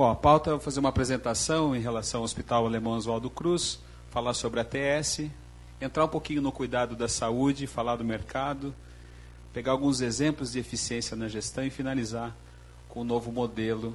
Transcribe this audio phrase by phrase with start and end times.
[0.00, 4.32] Bom, a pauta é fazer uma apresentação em relação ao Hospital Alemão Oswaldo Cruz, falar
[4.32, 5.28] sobre a TS,
[5.78, 8.74] entrar um pouquinho no cuidado da saúde, falar do mercado,
[9.52, 12.34] pegar alguns exemplos de eficiência na gestão e finalizar
[12.88, 13.94] com o novo modelo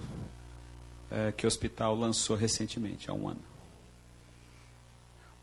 [1.10, 3.42] é, que o hospital lançou recentemente, há um ano.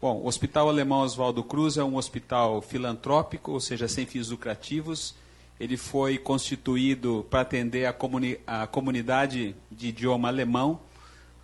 [0.01, 5.17] Bom, o Hospital Alemão Oswaldo Cruz é um hospital filantrópico, ou seja, sem fins lucrativos,
[5.63, 10.81] ele foi constituído para atender a, comuni a comunidade de idioma alemão,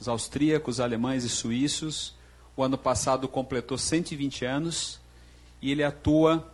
[0.00, 2.16] os austríacos, alemães e suíços.
[2.56, 5.00] O ano passado completou 120 anos
[5.62, 6.52] e ele atua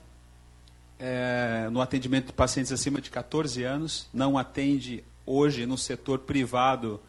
[0.98, 4.08] é, no atendimento de pacientes acima de 14 anos.
[4.12, 7.00] Não atende hoje no setor privado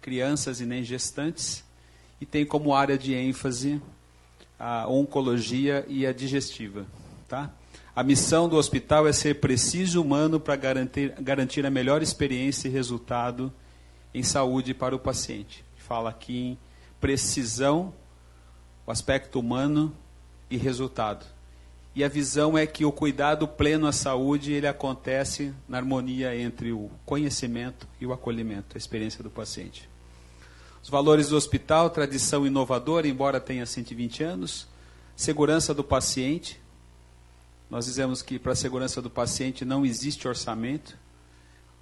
[0.00, 1.62] crianças e nem gestantes.
[2.20, 3.80] E tem como área de ênfase
[4.58, 6.86] a oncologia e a digestiva.
[7.28, 7.52] Tá?
[7.94, 12.70] A missão do hospital é ser preciso humano para garantir, garantir a melhor experiência e
[12.70, 13.52] resultado
[14.14, 15.62] em saúde para o paciente.
[15.76, 16.58] Fala aqui em
[16.98, 17.92] precisão,
[18.86, 19.94] o aspecto humano
[20.50, 21.26] e resultado.
[21.94, 26.72] E a visão é que o cuidado pleno à saúde ele acontece na harmonia entre
[26.72, 29.86] o conhecimento e o acolhimento, a experiência do paciente.
[30.82, 34.66] Os valores do hospital, tradição inovadora, embora tenha 120 anos,
[35.14, 36.61] segurança do paciente,
[37.72, 40.94] nós dizemos que para a segurança do paciente não existe orçamento,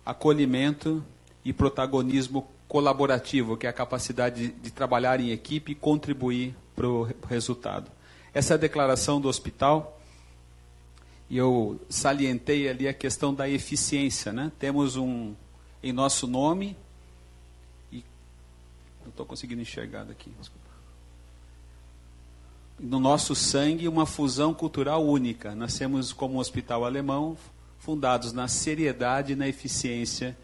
[0.07, 1.05] acolhimento
[1.45, 7.09] e protagonismo colaborativo, que é a capacidade de, trabalhar em equipe e contribuir para o
[7.29, 7.91] resultado.
[8.33, 10.01] Essa é a declaração do hospital.
[11.29, 14.33] E eu salientei ali a questão da eficiência.
[14.33, 14.53] Né?
[14.61, 15.35] Temos um
[15.83, 16.77] em nosso nome.
[17.91, 18.05] E
[19.03, 20.31] não estou conseguindo enxergar daqui.
[20.39, 20.59] Desculpa
[22.83, 25.55] no nosso sangue uma fusão cultural única.
[25.55, 27.37] Nascemos como um hospital alemão,
[27.78, 30.37] fundados na seriedade e na eficiência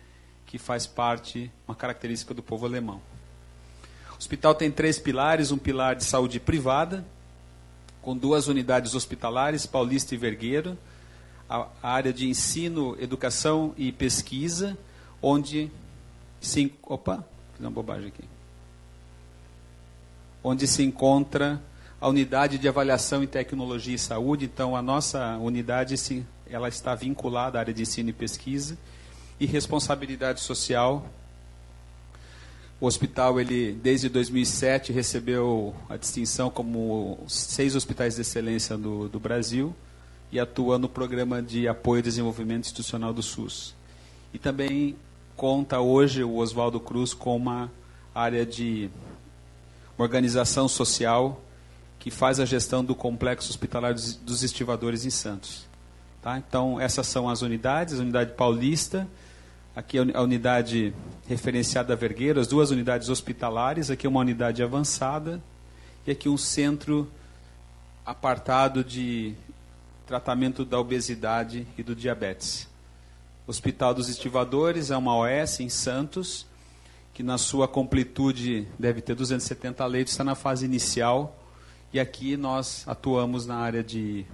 [0.45, 3.01] que faz parte, uma característica do povo alemão.
[4.12, 7.05] O hospital tem três pilares: um pilar de saúde privada,
[8.03, 10.77] com duas unidades hospitalares, Paulista e Vergueiro,
[11.49, 14.77] a área de ensino, educação e pesquisa,
[15.22, 15.71] onde
[16.41, 18.25] se opa, fiz uma bobagem aqui.
[20.44, 21.61] Onde se encontra
[22.01, 24.45] a unidade de avaliação em tecnologia e saúde.
[24.45, 28.77] Então, a nossa unidade se, ela está vinculada à área de ensino e pesquisa
[29.41, 31.06] e responsabilidade social.
[32.79, 39.19] O hospital, ele desde 2007 recebeu a distinção como seis hospitais de excelência do, do
[39.19, 39.75] Brasil
[40.31, 43.75] e atua no programa de apoio e desenvolvimento institucional do SUS.
[44.35, 44.97] E também
[45.35, 47.71] conta hoje o Oswaldo Cruz com uma
[48.15, 48.91] área de
[49.97, 51.41] organização social
[52.06, 55.67] que faz a gestão do complexo hospitalar dos, dos estivadores em Santos.
[56.22, 56.39] Tá?
[56.39, 59.09] Então, essas são as unidades, a unidade paulista,
[59.75, 60.94] aqui a unidade
[61.27, 65.43] referenciada Vergueiro, as duas unidades hospitalares, aqui uma unidade avançada
[66.06, 67.11] e aqui um centro
[68.05, 69.34] apartado de
[70.06, 72.69] tratamento da obesidade e do diabetes.
[73.49, 76.47] Hospital dos Estivadores é uma OS em Santos,
[77.12, 81.43] que na sua completude deve ter 270 leitos, está na fase inicial
[81.97, 84.27] e aqui nós atuamos na área de,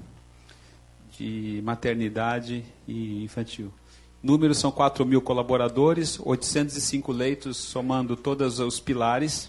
[1.16, 3.72] de maternidade e infantil.
[4.20, 9.48] Números são 4 mil colaboradores, 805 leitos, somando todos os pilares,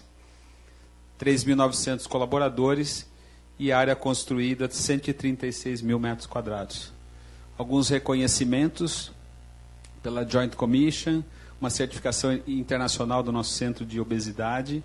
[1.18, 3.04] 3.900 colaboradores
[3.58, 6.92] e área construída de 136 mil metros quadrados.
[7.58, 9.10] Alguns reconhecimentos
[10.04, 11.20] pela Joint Commission,
[11.60, 14.84] uma certificação internacional do nosso centro de obesidade,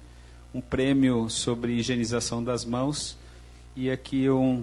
[0.52, 3.19] um prêmio sobre higienização das mãos
[3.80, 4.62] e aqui um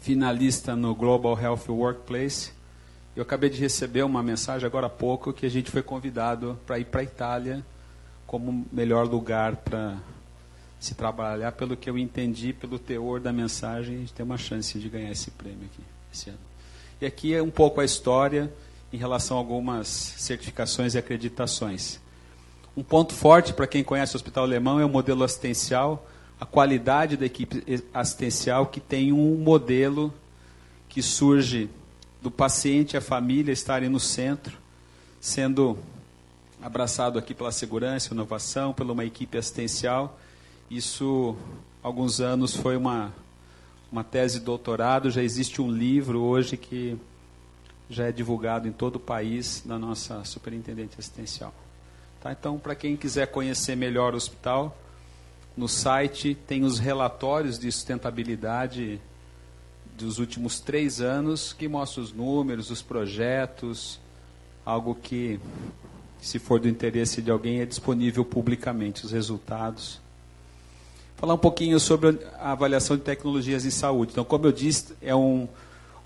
[0.00, 2.52] finalista no Global Health Workplace.
[3.16, 6.78] Eu acabei de receber uma mensagem agora há pouco que a gente foi convidado para
[6.78, 7.66] ir para a Itália
[8.24, 9.96] como melhor lugar para
[10.78, 11.50] se trabalhar.
[11.50, 15.10] Pelo que eu entendi, pelo teor da mensagem, a gente tem uma chance de ganhar
[15.10, 15.82] esse prêmio aqui
[16.12, 16.38] esse ano.
[17.00, 18.48] E aqui é um pouco a história
[18.92, 21.98] em relação a algumas certificações e acreditações.
[22.76, 26.08] Um ponto forte para quem conhece o Hospital Alemão é o modelo assistencial,
[26.40, 30.12] a qualidade da equipe assistencial que tem um modelo
[30.88, 31.68] que surge
[32.20, 34.58] do paciente e a família estarem no centro,
[35.20, 35.78] sendo
[36.62, 40.18] abraçado aqui pela segurança, inovação, pela uma equipe assistencial.
[40.70, 41.36] Isso,
[41.82, 43.12] alguns anos, foi uma,
[43.92, 46.96] uma tese de doutorado, já existe um livro hoje que
[47.88, 51.54] já é divulgado em todo o país da nossa superintendente assistencial.
[52.20, 52.32] Tá?
[52.32, 54.76] Então, para quem quiser conhecer melhor o hospital,
[55.56, 59.00] no site tem os relatórios de sustentabilidade
[59.96, 64.00] dos últimos três anos, que mostra os números, os projetos,
[64.66, 65.38] algo que
[66.20, 70.00] se for do interesse de alguém, é disponível publicamente os resultados.
[71.16, 74.12] Falar um pouquinho sobre a avaliação de tecnologias em saúde.
[74.12, 75.46] Então, como eu disse, é um,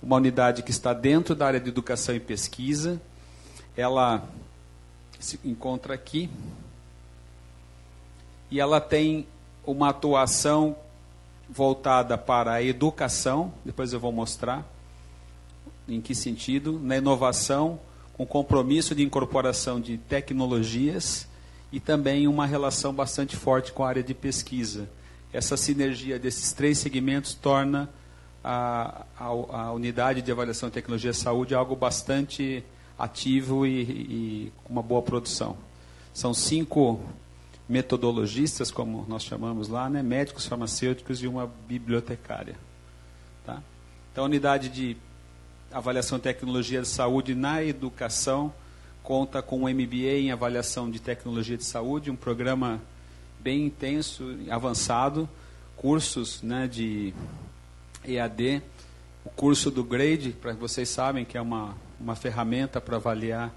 [0.03, 3.01] uma unidade que está dentro da área de educação e pesquisa.
[3.77, 4.29] Ela
[5.19, 6.29] se encontra aqui
[8.51, 9.27] e ela tem
[9.71, 10.75] uma atuação
[11.49, 14.67] voltada para a educação, depois eu vou mostrar
[15.87, 17.79] em que sentido, na inovação,
[18.15, 21.29] com compromisso de incorporação de tecnologias
[21.71, 24.89] e também uma relação bastante forte com a área de pesquisa.
[25.33, 27.89] Essa sinergia desses três segmentos torna
[28.43, 32.65] a, a, a unidade de avaliação de tecnologia de saúde algo bastante
[32.99, 35.57] ativo e, com uma boa produção.
[36.13, 37.01] São cinco
[37.69, 40.03] metodologistas, como nós chamamos lá, né?
[40.03, 42.57] médicos, farmacêuticos e uma bibliotecária.
[43.45, 43.63] Tá?
[44.11, 44.97] Então, a unidade de
[45.71, 48.53] avaliação de tecnologia de saúde na educação
[49.03, 52.81] conta com um MBA em avaliação de tecnologia de saúde, um programa
[53.39, 55.29] bem intenso, avançado,
[55.77, 57.15] cursos né, de
[58.05, 58.63] EAD,
[59.25, 63.55] o curso do Grade, para que vocês sabem que é uma, uma ferramenta para avaliar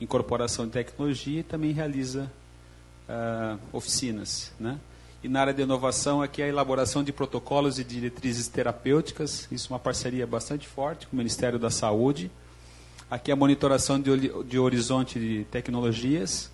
[0.00, 2.30] incorporação de tecnologia e também realiza
[3.08, 4.52] uh, oficinas.
[4.58, 4.78] Né?
[5.22, 9.72] E na área de inovação, aqui é a elaboração de protocolos e diretrizes terapêuticas, isso
[9.72, 12.30] é uma parceria bastante forte com o Ministério da Saúde.
[13.10, 16.50] Aqui é a monitoração de, de horizonte de tecnologias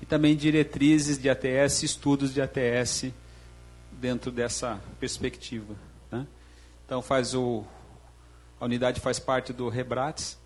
[0.00, 3.06] e também diretrizes de ATS, estudos de ATS
[3.92, 5.74] dentro dessa perspectiva.
[6.10, 6.26] Né?
[6.84, 7.64] Então faz o,
[8.60, 10.38] a unidade faz parte do Rebrates.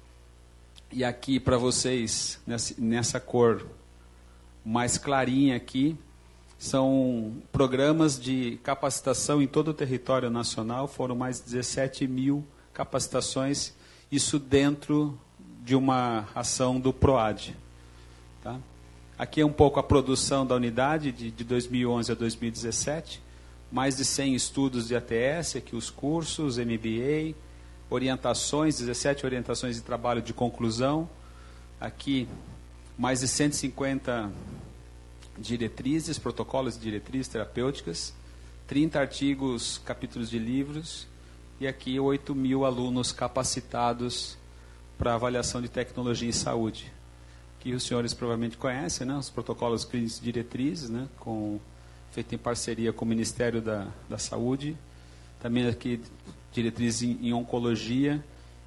[0.93, 3.65] E aqui para vocês, nessa, nessa cor
[4.65, 5.97] mais clarinha aqui,
[6.59, 13.75] são programas de capacitação em todo o território nacional, foram mais de 17 mil capacitações,
[14.13, 15.19] isso dentro
[15.65, 17.57] de uma ação do PROAD.
[18.43, 18.59] Tá?
[19.19, 23.23] Aqui é um pouco a produção da unidade de, de 2011 a 2017,
[23.73, 27.35] mais de 100 estudos de ATS, aqui os cursos, MBA,
[27.89, 31.09] orientações, 17 orientações de trabalho de conclusão,
[31.81, 32.29] aqui
[33.01, 34.31] mais de 150
[35.39, 38.13] diretrizes, protocolos e diretrizes terapêuticas,
[38.67, 41.07] 30 artigos, capítulos de livros,
[41.59, 44.37] e aqui 8 mil alunos capacitados
[44.99, 46.93] para avaliação de tecnologia em saúde.
[47.61, 49.17] Que os senhores provavelmente conhecem, né?
[49.17, 51.09] os protocolos clínicos diretrizes, né?
[51.19, 51.59] com,
[52.11, 54.77] feito em parceria com o Ministério da, da Saúde,
[55.41, 56.03] também aqui
[56.53, 58.23] diretrizes em, em oncologia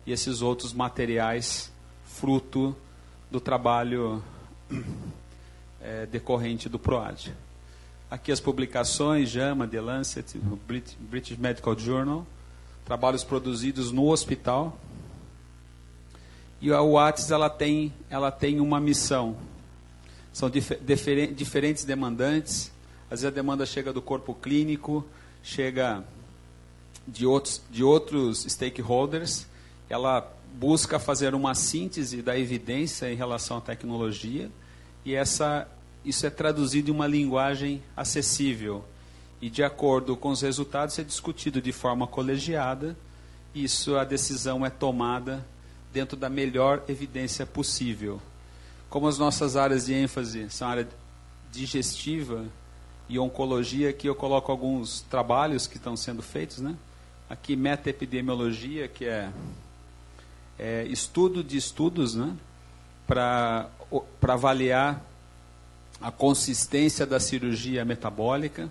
[0.07, 1.71] e esses outros materiais
[2.03, 2.75] fruto
[3.33, 4.23] do trabalho
[5.81, 7.33] é, decorrente do PROAD.
[8.07, 10.37] Aqui as publicações, JAMA, The Lancet,
[10.99, 12.27] British Medical Journal,
[12.85, 14.77] trabalhos produzidos no hospital.
[16.61, 19.35] E a UATS ela tem, ela tem uma missão.
[20.31, 20.75] São dif
[21.35, 22.71] diferentes demandantes.
[23.09, 25.03] Às vezes a demanda chega do corpo clínico,
[25.41, 26.03] chega
[27.07, 29.47] de outros, de outros stakeholders.
[29.89, 34.51] Ela busca fazer uma síntese da evidência em relação à tecnologia
[35.03, 35.67] e essa,
[36.05, 38.85] isso é traduzido em uma linguagem acessível.
[39.41, 42.95] E de acordo com os resultados é discutido de forma colegiada.
[43.53, 45.45] Isso a decisão é tomada
[45.91, 48.21] dentro da melhor evidência possível.
[48.89, 50.87] Como as nossas áreas de ênfase são a área
[51.51, 52.45] digestiva
[53.09, 56.75] e oncologia, aqui eu coloco alguns trabalhos que estão sendo feitos, né?
[57.29, 59.29] Aqui meta-epidemiologia, que é,
[60.57, 62.35] é estudo de estudos, né?
[63.07, 63.69] para
[64.21, 65.03] avaliar
[66.01, 68.69] a consistência da cirurgia metabólica.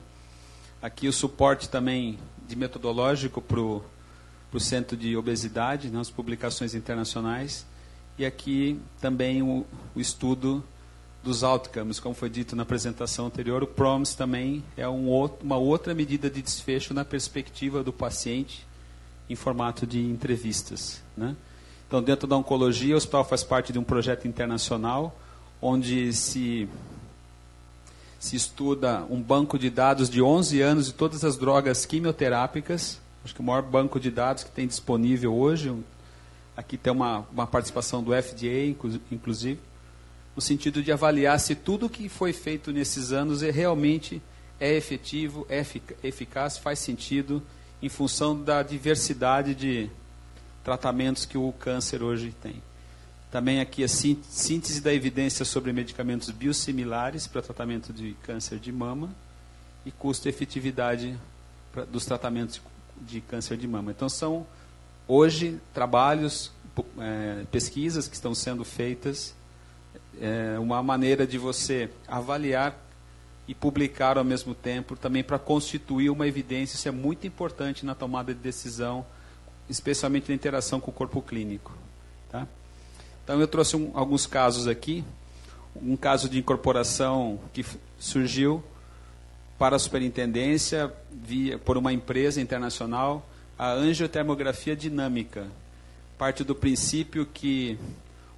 [0.80, 7.64] Aqui o suporte também de metodológico para o centro de obesidade, né, publicações internacionais.
[8.18, 10.62] E aqui também o, o, estudo
[11.22, 13.62] dos outcomes, como foi dito na apresentação anterior.
[13.62, 18.66] O PROMS também é um outro, uma outra medida de desfecho na perspectiva do paciente
[19.30, 21.00] em formato de entrevistas.
[21.16, 21.34] Né?
[21.92, 25.14] Então, dentro da oncologia, o hospital faz parte de um projeto internacional
[25.60, 26.66] onde se,
[28.18, 32.98] se estuda um banco de dados de 11 anos de todas as drogas quimioterápicas.
[33.22, 35.70] Acho que o maior banco de dados que tem disponível hoje.
[36.56, 38.74] Aqui tem uma, uma participação do FDA,
[39.10, 39.60] inclusive,
[40.34, 44.22] no sentido de avaliar se tudo que foi feito nesses anos é realmente
[44.58, 45.62] é efetivo, é
[46.02, 47.42] eficaz, faz sentido
[47.82, 49.90] em função da diversidade de,
[50.64, 52.62] tratamentos que o câncer hoje tem.
[53.30, 59.08] Também aqui a síntese da evidência sobre medicamentos biosimilares para tratamento de câncer de mama
[59.86, 61.18] e custo-efetividade
[61.90, 62.60] dos tratamentos
[63.00, 63.90] de câncer de mama.
[63.90, 64.46] Então são
[65.08, 66.52] hoje trabalhos,
[66.98, 69.34] é, pesquisas que estão sendo feitas
[70.20, 72.76] é uma maneira de você avaliar
[73.48, 76.76] e publicar ao mesmo tempo, também para constituir uma evidência.
[76.76, 79.04] Isso é muito importante na tomada de decisão,
[79.68, 81.72] especialmente na interação com o corpo clínico.
[82.30, 82.46] Tá?
[83.24, 85.04] Então, eu trouxe um, alguns casos aqui.
[85.74, 87.64] Um caso de incorporação que
[87.98, 88.62] surgiu
[89.58, 93.26] para a superintendência via, por uma empresa internacional,
[93.58, 95.46] a angiotermografia dinâmica.
[96.18, 97.78] Parte do princípio que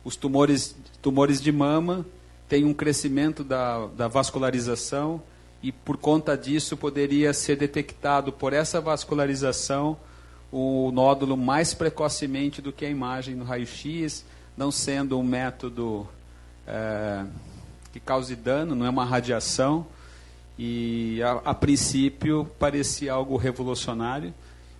[0.04, 2.07] os tumores, tumores de mama
[2.49, 5.23] têm um crescimento da, da vascularização
[5.62, 9.97] e, por conta disso, poderia ser detectado por essa vascularização
[10.53, 14.25] o nódulo mais precocemente do que a imagem no raio-x,
[14.57, 16.07] não sendo um método
[16.67, 17.25] é,
[17.93, 19.87] que cause dano, não é uma radiação,
[20.59, 24.33] e a, a, princípio parecia algo revolucionário.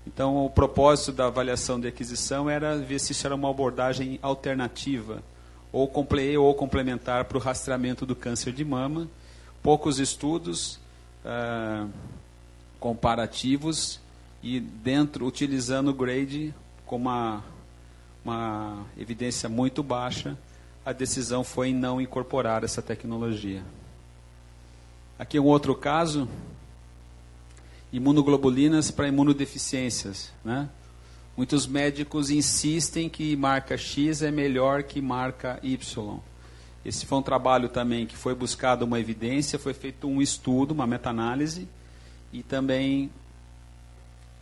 [0.07, 5.23] Então, o propósito da avaliação de aquisição era ver se isso era uma abordagem alternativa
[5.73, 9.09] ou, comple ou complementar para o rastreamento do câncer de mama.
[9.63, 10.79] Poucos estudos
[11.25, 11.91] uh,
[12.79, 13.99] comparativos
[14.45, 17.43] e dentro utilizando o grade com uma,
[18.23, 20.37] uma evidência muito baixa,
[20.85, 23.63] a decisão foi em não incorporar essa tecnologia.
[25.19, 26.29] Aqui um outro caso,
[27.91, 30.31] imunoglobulinas para imunodeficiências.
[30.45, 30.69] Né?
[31.35, 36.19] Muitos médicos insistem que marca X é melhor que marca Y.
[36.85, 40.87] Esse foi um trabalho também que foi buscado uma evidência, foi feito um estudo, uma
[40.87, 41.67] meta-análise,
[42.31, 43.11] e também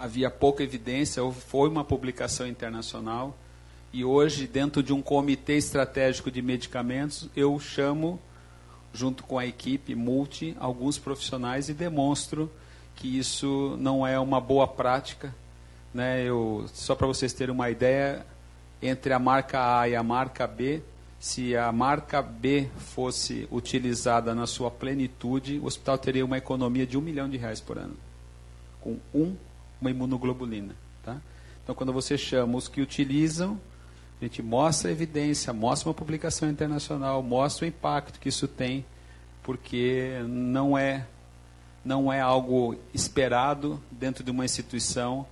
[0.03, 3.39] havia pouca evidência, foi uma publicação internacional,
[3.93, 8.19] e hoje, dentro de um comitê estratégico de medicamentos, eu chamo
[8.93, 12.51] junto com a equipe multi, alguns profissionais e demonstro
[12.97, 15.33] que isso não é uma boa prática.
[15.95, 16.25] Né?
[16.25, 18.27] Eu, só para vocês terem uma ideia,
[18.83, 20.83] entre a marca A e a marca B,
[21.21, 26.99] se a marca B fosse utilizada na sua plenitude, o hospital teria uma economia de
[26.99, 27.97] um milhão de reais por ano,
[28.81, 29.37] com um,
[29.83, 30.75] uma imunoglobulina.
[31.03, 31.21] Tá?
[31.63, 33.61] Então, quando você chama os que utilizam,
[34.21, 38.85] a gente mostra a evidência, mostra uma publicação internacional, mostra o impacto que isso tem,
[39.43, 41.07] porque não é
[41.85, 45.27] não é algo esperado dentro de uma instituição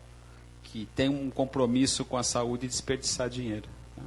[0.65, 3.69] que tem um compromisso com a saúde e desperdiçar dinheiro.
[3.95, 4.03] Tá?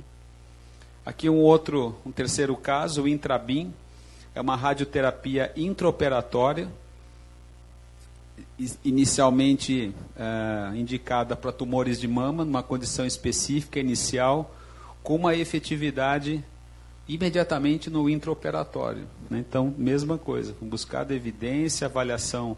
[1.06, 3.74] Aqui um outro, um terceiro caso, o Intrabim,
[4.36, 6.70] é uma radioterapia intraoperatória,
[8.84, 14.56] inicialmente é, indicada para tumores de mama, numa condição específica inicial,
[15.02, 16.44] com uma efetividade
[17.08, 19.06] imediatamente no intraoperatório.
[19.30, 19.40] Né?
[19.40, 22.56] Então, mesma coisa, buscar evidência, avaliação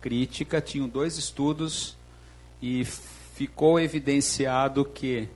[0.00, 1.96] crítica, tinham dois estudos
[2.62, 5.28] e ficou evidenciado que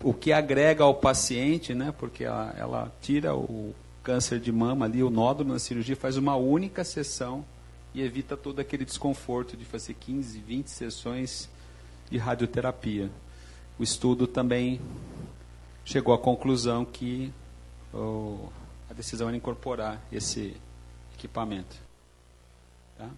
[0.00, 5.02] o que agrega ao paciente, né, porque ela, ela tira o câncer de mama ali,
[5.02, 7.44] o nódulo na cirurgia, faz uma única sessão
[7.94, 11.48] e evita todo aquele desconforto de fazer 15, 20 sessões
[12.10, 13.10] de radioterapia.
[13.78, 14.80] O estudo também
[15.84, 17.32] chegou à conclusão que
[17.92, 18.48] oh,
[18.90, 20.56] a decisão era incorporar esse
[21.14, 21.76] equipamento.
[22.96, 23.08] Tá?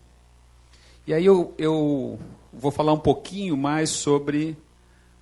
[1.07, 2.19] E aí eu, eu
[2.53, 4.57] vou falar um pouquinho mais sobre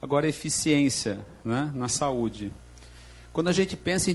[0.00, 2.52] agora eficiência né, na saúde.
[3.32, 4.14] Quando a gente pensa em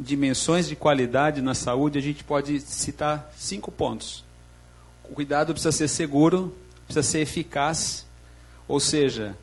[0.00, 4.24] dimensões de qualidade na saúde, a gente pode citar cinco pontos.
[5.10, 6.54] O cuidado precisa ser seguro,
[6.86, 8.06] precisa ser eficaz,
[8.66, 9.36] ou seja,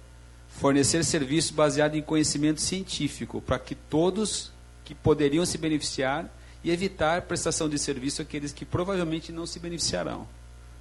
[0.49, 4.51] fornecer serviço baseado em conhecimento científico, para que todos
[4.83, 6.29] que poderiam se beneficiar
[6.63, 10.27] e evitar prestação de serviço àqueles que provavelmente não se beneficiarão.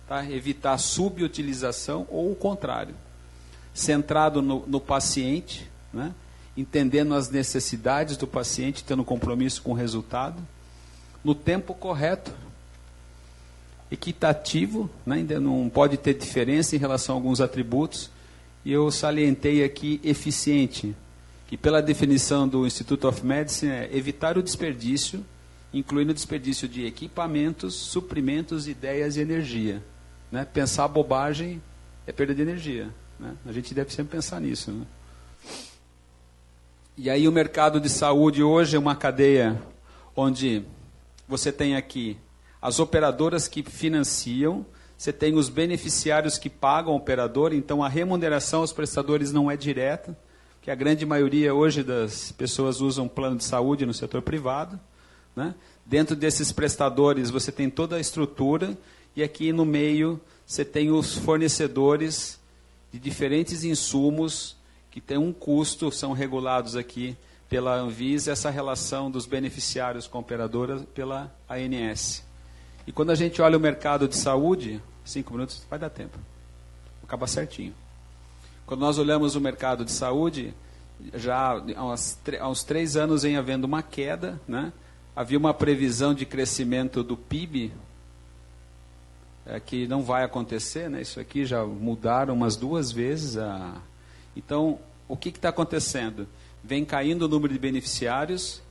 [0.07, 0.29] Tá?
[0.29, 2.95] Evitar subutilização ou o contrário.
[3.73, 6.13] Centrado no, no paciente, né?
[6.57, 10.37] entendendo as necessidades do paciente, tendo compromisso com o resultado,
[11.23, 12.33] no tempo correto,
[13.91, 15.17] equitativo, né?
[15.17, 18.11] ainda não pode ter diferença em relação a alguns atributos,
[18.65, 20.95] e eu salientei aqui eficiente,
[21.47, 25.25] que pela definição do Institute of Medicine é evitar o desperdício,
[25.73, 29.83] incluindo o desperdício de equipamentos, suprimentos, ideias e energia.
[30.31, 30.45] Né?
[30.45, 31.61] Pensar bobagem
[32.07, 32.89] é perda de energia.
[33.19, 33.35] Né?
[33.47, 34.71] A gente deve sempre pensar nisso.
[34.71, 34.87] Né?
[36.97, 39.61] E aí o mercado de saúde hoje é uma cadeia
[40.15, 40.63] onde
[41.27, 42.17] você tem aqui
[42.61, 48.61] as operadoras que financiam, você tem os beneficiários que pagam o operador, então a remuneração
[48.61, 50.17] aos prestadores não é direta,
[50.61, 54.79] que a grande maioria hoje das pessoas usam plano de saúde no setor privado.
[55.35, 55.55] Né?
[55.87, 58.77] Dentro desses prestadores você tem toda a estrutura
[59.17, 62.39] e aqui no meio você tem os fornecedores
[62.93, 64.57] de diferentes insumos
[64.91, 67.17] que têm um custo, são regulados aqui
[67.49, 72.23] pela Anvisa essa relação dos beneficiários com operadoras pela ANS.
[72.87, 76.19] E quando a gente olha o mercado de saúde, cinco minutos vai dar tempo,
[77.03, 77.75] acaba certinho.
[78.67, 80.55] Quando nós olhamos o mercado de saúde,
[81.15, 84.73] já há uns, há uns três anos vem havendo uma queda, né?
[85.15, 87.73] havia uma previsão de crescimento do PIB
[89.45, 91.03] é, que não vai acontecer, né?
[91.03, 93.37] Isso aqui já mudaram umas duas vezes.
[93.37, 93.81] A...
[94.37, 96.29] Então, o que está acontecendo?
[96.63, 98.63] Vem caindo o número de beneficiários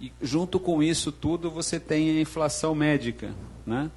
[0.00, 3.32] e junto com isso tudo você tem a inflação médica,
[3.66, 3.90] né?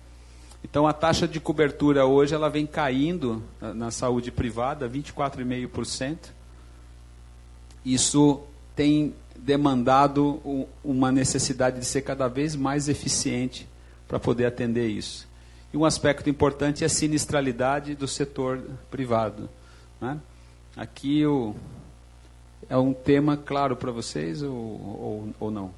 [0.63, 6.17] Então a taxa de cobertura hoje ela vem caindo na, na saúde privada 24,5%.
[7.85, 8.41] Isso
[8.75, 13.67] tem demandado uma necessidade de ser cada vez mais eficiente
[14.07, 15.27] para poder atender isso.
[15.73, 19.49] E um aspecto importante é a sinistralidade do setor privado.
[20.01, 20.19] Né?
[20.75, 21.55] Aqui o,
[22.67, 25.71] é um tema claro para vocês ou, ou, ou, não?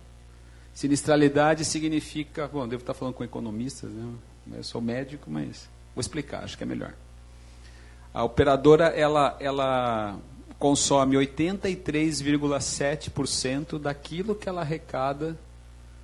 [0.73, 2.47] Sinistralidade significa.
[2.47, 4.13] Bom, devo estar falando com economistas, né?
[4.53, 6.93] eu sou médico, mas vou explicar, acho que é melhor.
[8.13, 10.19] A operadora ela, ela
[10.59, 15.37] consome 83,7% daquilo que ela arrecada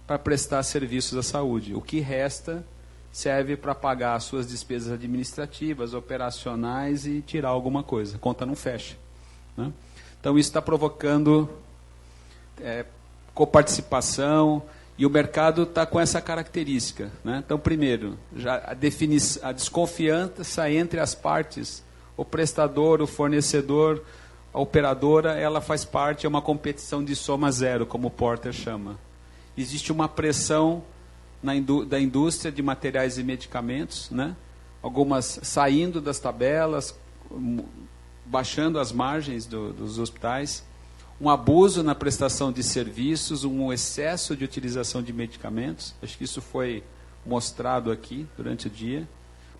[0.05, 1.75] para prestar serviços à saúde.
[1.75, 2.65] O que resta
[3.11, 8.15] serve para pagar as suas despesas administrativas, operacionais e tirar alguma coisa.
[8.15, 8.95] A conta não fecha.
[9.55, 9.71] Né?
[10.19, 11.49] Então isso está provocando
[12.61, 12.85] é,
[13.37, 14.63] coparticipação
[14.97, 17.11] e o mercado está com essa característica.
[17.23, 17.43] Né?
[17.45, 21.83] Então, primeiro, já a, a desconfiança entre as partes,
[22.17, 24.03] o prestador, o fornecedor,
[24.51, 28.97] a operadora, ela faz parte, é uma competição de soma zero, como o Porter chama.
[29.55, 30.83] Existe uma pressão
[31.43, 34.35] indú da indústria de materiais e medicamentos, né?
[34.81, 36.97] algumas saindo das tabelas,
[38.25, 40.63] baixando as margens do, dos hospitais,
[41.19, 46.41] um abuso na prestação de serviços, um excesso de utilização de medicamentos, acho que isso
[46.41, 46.83] foi
[47.25, 49.07] mostrado aqui durante o dia,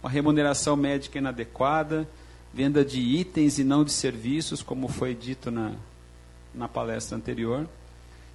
[0.01, 2.07] uma remuneração médica inadequada,
[2.53, 5.73] venda de itens e não de serviços, como foi dito na,
[6.53, 7.67] na palestra anterior,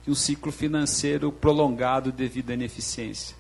[0.06, 3.36] e um ciclo financeiro prolongado devido à ineficiência.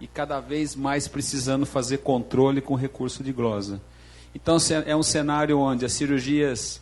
[0.00, 3.80] E cada vez mais precisando fazer controle com recurso de glosa.
[4.34, 6.80] Então é um cenário onde as cirurgias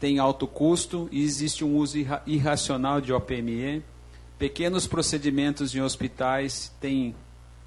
[0.00, 3.84] têm alto custo e existe um uso irracional de OPME.
[4.38, 7.14] Pequenos procedimentos em hospitais têm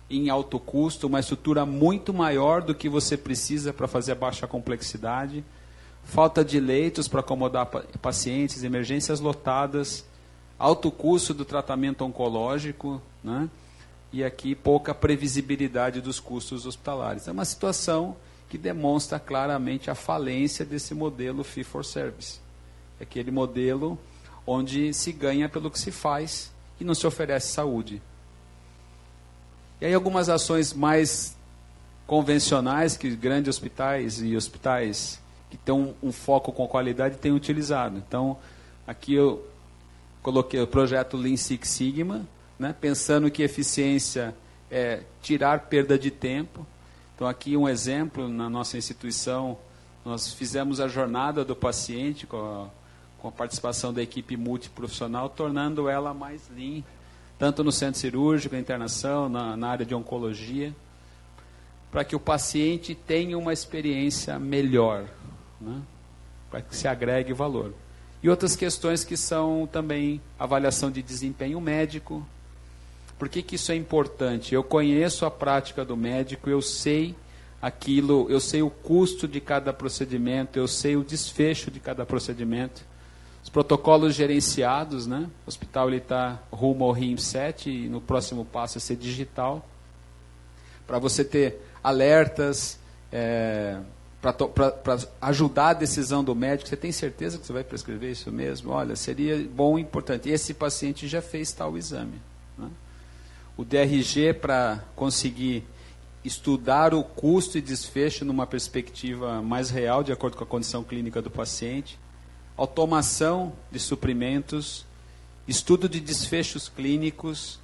[0.10, 4.48] em alto custo, uma estrutura muito maior do que você precisa para fazer a baixa
[4.48, 5.46] complexidade,
[6.04, 7.68] falta de leitos para acomodar
[8.02, 10.06] pacientes, emergências lotadas,
[10.58, 13.50] alto custo do tratamento oncológico, né?
[14.12, 17.28] e aqui pouca previsibilidade dos custos hospitalares.
[17.28, 18.16] É uma situação
[18.54, 22.40] que demonstra claramente a falência desse modelo fee for service.
[23.00, 23.98] É aquele modelo
[24.46, 28.00] onde se ganha pelo que se faz e não se oferece saúde.
[29.82, 31.36] E aí algumas ações mais
[32.06, 37.98] convencionais que grandes hospitais e hospitais que têm um, um foco com qualidade têm utilizado.
[38.08, 38.38] Então,
[38.86, 39.48] aqui eu
[40.22, 42.24] coloquei o projeto Lean Six Sigma,
[42.60, 44.36] né, pensando que eficiência
[44.70, 46.64] é tirar perda de tempo.
[47.24, 49.58] Então, aqui um exemplo, na nossa instituição,
[50.04, 52.68] nós fizemos a jornada do paciente com a,
[53.18, 56.84] com a participação da equipe multiprofissional, tornando ela mais lean,
[57.40, 60.76] tanto no centro cirúrgico, na internação, na, na área de oncologia,
[61.90, 65.08] para que o paciente tenha uma experiência melhor,
[65.62, 65.82] né,
[66.52, 67.74] para que se agregue valor.
[68.22, 72.28] E outras questões que são também avaliação de desempenho médico,
[73.18, 74.54] por que, que isso é importante?
[74.54, 77.16] Eu conheço a prática do médico, eu sei
[77.62, 82.84] aquilo, eu sei o custo de cada procedimento, eu sei o desfecho de cada procedimento.
[83.42, 85.30] Os protocolos gerenciados, né?
[85.46, 89.66] O hospital está rumo ao RIM 7 e no próximo passo é ser digital.
[90.86, 92.80] Para você ter alertas,
[93.12, 93.78] é,
[94.22, 98.72] para ajudar a decisão do médico, você tem certeza que você vai prescrever isso mesmo?
[98.72, 100.30] Olha, seria bom e importante.
[100.30, 102.22] Esse paciente já fez tal exame.
[103.56, 105.64] O DRG para conseguir
[106.24, 111.22] estudar o custo e desfecho numa perspectiva mais real, de acordo com a condição clínica
[111.22, 112.00] do paciente,
[112.58, 114.86] automação de suprimentos,
[115.48, 117.60] estudo de desfechos clínicos,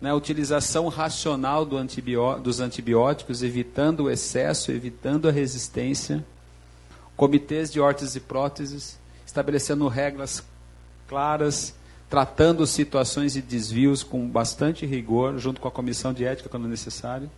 [0.00, 6.24] né, utilização racional do antibió dos antibióticos, evitando o excesso, evitando a resistência,
[7.16, 10.44] comitês de órteses e próteses, estabelecendo regras
[11.08, 11.74] claras
[12.14, 17.28] tratando situações de desvios com bastante rigor, junto com a comissão de ética quando necessário,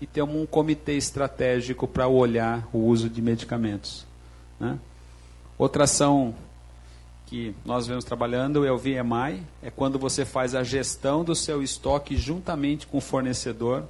[0.00, 4.06] e ter um comitê estratégico para olhar o uso de medicamentos.
[4.60, 4.78] Né?
[5.58, 6.32] Outra ação
[7.26, 11.60] que nós vemos trabalhando é o VMI, é quando você faz a gestão do seu
[11.60, 13.82] estoque juntamente com o fornecedor,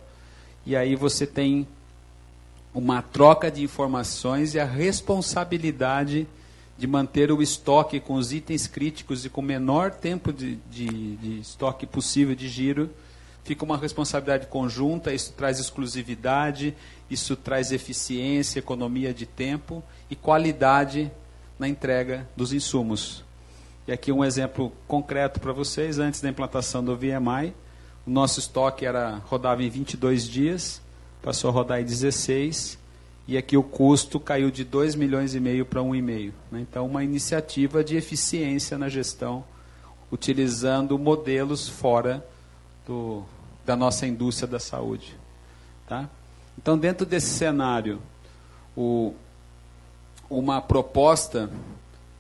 [0.65, 1.69] e aí você tem
[2.73, 6.27] uma troca de informações e a responsabilidade
[6.77, 11.17] de manter o estoque com os itens críticos e com o menor tempo de, de,
[11.17, 12.91] de estoque possível de giro,
[13.45, 16.75] fica uma responsabilidade conjunta, isso traz exclusividade,
[17.09, 21.13] isso traz eficiência, economia de tempo e qualidade
[21.59, 23.25] na entrega dos insumos.
[23.87, 27.55] E aqui um exemplo concreto para vocês, antes da implantação do VMI,
[28.07, 30.81] o nosso estoque era rodava em 22 dias,
[31.23, 32.79] passou a rodar em 16,
[33.27, 36.33] e aqui o custo caiu de 2 milhões e meio para 1,5.
[36.53, 36.61] Né?
[36.61, 39.45] Então, uma iniciativa de eficiência na gestão,
[40.13, 42.25] utilizando modelos fora
[42.87, 43.23] do,
[43.65, 45.17] da nossa indústria da saúde.
[45.89, 46.09] Tá?
[46.59, 48.01] Então, dentro desse cenário,
[48.77, 49.15] o,
[50.29, 51.51] uma proposta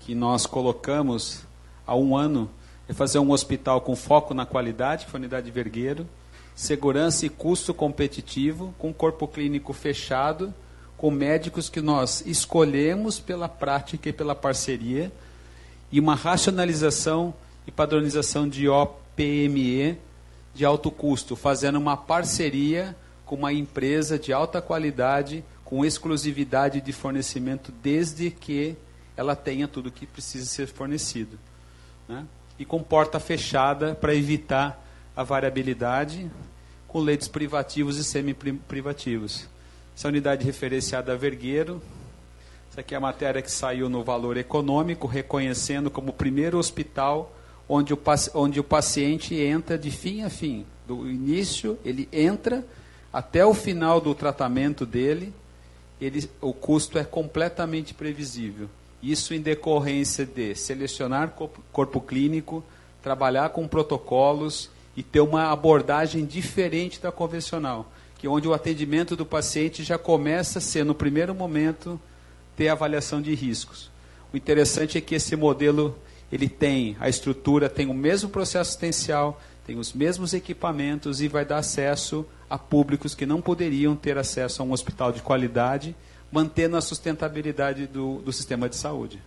[0.00, 1.42] que nós colocamos
[1.86, 2.50] há um ano
[2.88, 6.06] é fazer um hospital com foco na qualidade, que foi a unidade de Vergueiro,
[6.54, 10.52] segurança e custo competitivo, com corpo clínico fechado,
[11.04, 15.12] com médicos que nós escolhemos pela prática e pela parceria,
[15.92, 17.34] e uma racionalização
[17.66, 19.98] e padronização de OPME
[20.54, 26.92] de alto custo, fazendo uma parceria com uma empresa de alta qualidade, com exclusividade de
[26.94, 28.74] fornecimento, desde que
[29.14, 31.38] ela tenha tudo o que precisa ser fornecido.
[32.08, 32.24] Né?
[32.58, 34.82] E com porta fechada para evitar
[35.14, 36.30] a variabilidade,
[36.88, 39.52] com leitos privativos e semi-privativos.
[39.96, 41.80] Essa unidade referenciada a Vergueiro.
[42.70, 47.32] Essa aqui é a matéria que saiu no Valor Econômico, reconhecendo como o primeiro hospital
[47.68, 47.98] onde o,
[48.34, 50.66] onde o paciente entra de fim a fim.
[50.86, 52.66] Do início, ele entra
[53.12, 55.32] até o final do tratamento dele,
[56.00, 58.68] ele, o custo é completamente previsível.
[59.00, 62.64] Isso em decorrência de selecionar corpo, corpo clínico,
[63.00, 69.26] trabalhar com protocolos e ter uma abordagem diferente da convencional que onde o atendimento do
[69.26, 72.00] paciente já começa a ser, no primeiro momento,
[72.56, 73.90] ter avaliação de riscos.
[74.32, 75.96] O interessante é que esse modelo
[76.32, 81.44] ele tem a estrutura, tem o mesmo processo assistencial, tem os mesmos equipamentos e vai
[81.44, 85.94] dar acesso a públicos que não poderiam ter acesso a um hospital de qualidade,
[86.30, 89.22] mantendo a sustentabilidade do, do sistema de saúde.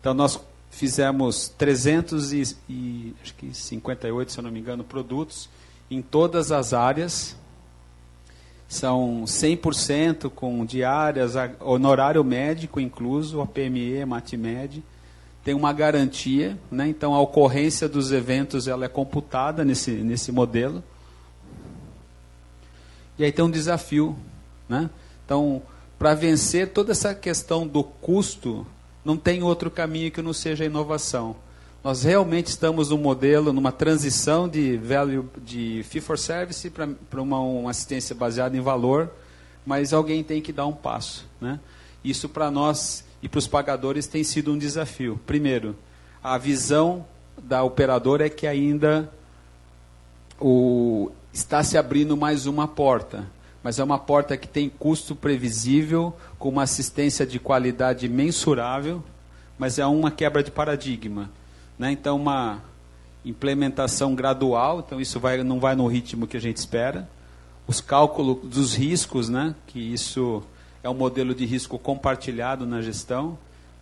[0.00, 5.50] Então nós fizemos 358, se eu não me engano, produtos
[5.90, 7.36] em todas as áreas.
[8.68, 14.82] São 100% com diárias, honorário médico incluso, OPME, MATMED.
[15.44, 16.88] Tem uma garantia, né?
[16.88, 20.82] então a ocorrência dos eventos ela é computada nesse, nesse modelo.
[23.16, 24.16] E aí tem um desafio.
[24.68, 24.90] Né?
[25.24, 25.62] Então,
[25.98, 28.66] para vencer toda essa questão do custo,
[29.04, 31.36] não tem outro caminho que não seja a inovação.
[31.86, 37.38] Nós realmente estamos num modelo, numa transição de value de fee for service para uma,
[37.38, 39.08] uma assistência baseada em valor,
[39.64, 41.24] mas alguém tem que dar um passo.
[41.40, 41.60] Né?
[42.02, 45.20] Isso para nós e para os pagadores tem sido um desafio.
[45.24, 45.76] Primeiro,
[46.20, 47.06] a visão
[47.40, 49.08] da operadora é que ainda
[50.40, 53.28] o, está se abrindo mais uma porta,
[53.62, 59.04] mas é uma porta que tem custo previsível, com uma assistência de qualidade mensurável,
[59.56, 61.30] mas é uma quebra de paradigma.
[61.78, 61.92] Né?
[61.92, 62.62] Então, uma
[63.24, 67.08] implementação gradual, então isso vai, não vai no ritmo que a gente espera.
[67.66, 69.54] Os cálculos dos riscos, né?
[69.66, 70.42] que isso
[70.82, 73.36] é um modelo de risco compartilhado na gestão,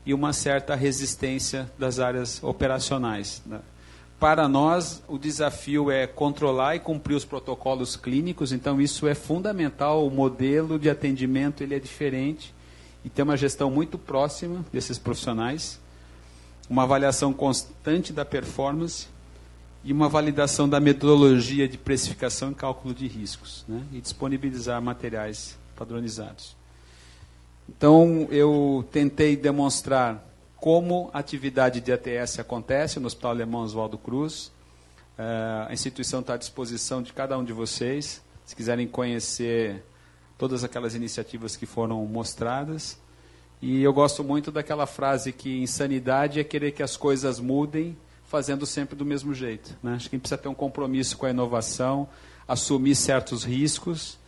[0.07, 3.43] e uma certa resistência das áreas operacionais.
[3.47, 3.61] Né?
[4.21, 10.07] Para nós, o desafio é controlar e cumprir os protocolos clínicos, então isso é fundamental,
[10.07, 12.55] o modelo de atendimento ele é diferente,
[13.05, 15.79] e tem uma gestão muito próxima desses profissionais
[16.69, 19.09] uma avaliação constante da performance
[19.83, 23.83] e uma validação da metodologia de precificação e cálculo de riscos, né?
[23.93, 26.57] e disponibilizar materiais padronizados.
[27.69, 30.25] Então, eu tentei demonstrar
[30.57, 34.47] como a atividade de ATS acontece no Hospital Alemão Oswaldo Cruz.
[35.19, 39.85] Uh, a instituição está à disposição de cada um de vocês, se quiserem conhecer
[40.39, 42.99] todas aquelas iniciativas que foram mostradas.
[43.63, 48.67] E eu gosto muito daquela frase que insanidade é querer que as coisas mudem fazendo
[48.67, 49.77] sempre do mesmo jeito.
[49.83, 49.95] Né?
[49.95, 52.09] Acho que a gente precisa ter um compromisso com a inovação,
[52.47, 54.19] assumir certos riscos,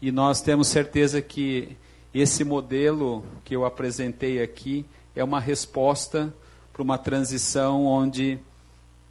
[0.00, 1.76] e nós temos certeza que
[2.12, 6.32] esse modelo que eu apresentei aqui é uma resposta
[6.72, 8.38] para uma transição onde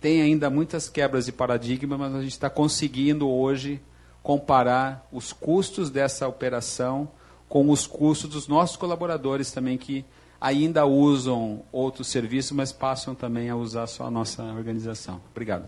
[0.01, 3.81] tem ainda muitas quebras de paradigma, mas a gente está conseguindo hoje
[4.23, 7.09] comparar os custos dessa operação
[7.49, 10.05] com os custos dos nossos colaboradores também que
[10.39, 15.19] ainda usam outros serviços, mas passam também a usar só a nossa organização.
[15.31, 15.67] Obrigado.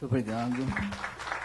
[0.00, 1.39] Muito obrigado.